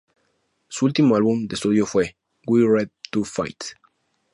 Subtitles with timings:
[0.67, 2.15] Su último álbum de estudio fue
[2.47, 3.61] "We Ride to Fight!